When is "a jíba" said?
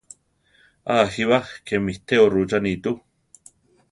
0.93-1.37